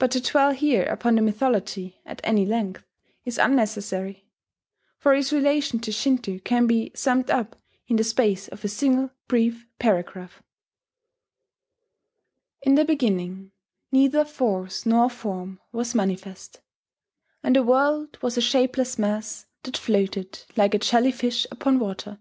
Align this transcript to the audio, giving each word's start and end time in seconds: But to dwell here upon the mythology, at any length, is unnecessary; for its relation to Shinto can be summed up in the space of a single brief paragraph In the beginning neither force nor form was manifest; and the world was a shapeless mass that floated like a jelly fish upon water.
But 0.00 0.10
to 0.10 0.20
dwell 0.20 0.50
here 0.50 0.82
upon 0.86 1.14
the 1.14 1.22
mythology, 1.22 2.00
at 2.04 2.20
any 2.24 2.44
length, 2.44 2.82
is 3.24 3.38
unnecessary; 3.38 4.26
for 4.98 5.14
its 5.14 5.32
relation 5.32 5.78
to 5.82 5.92
Shinto 5.92 6.40
can 6.40 6.66
be 6.66 6.90
summed 6.96 7.30
up 7.30 7.54
in 7.86 7.94
the 7.94 8.02
space 8.02 8.48
of 8.48 8.64
a 8.64 8.68
single 8.68 9.12
brief 9.28 9.64
paragraph 9.78 10.42
In 12.62 12.74
the 12.74 12.84
beginning 12.84 13.52
neither 13.92 14.24
force 14.24 14.84
nor 14.84 15.08
form 15.08 15.60
was 15.70 15.94
manifest; 15.94 16.60
and 17.44 17.54
the 17.54 17.62
world 17.62 18.18
was 18.20 18.36
a 18.36 18.40
shapeless 18.42 18.98
mass 18.98 19.46
that 19.62 19.76
floated 19.76 20.42
like 20.56 20.74
a 20.74 20.78
jelly 20.80 21.12
fish 21.12 21.46
upon 21.52 21.78
water. 21.78 22.18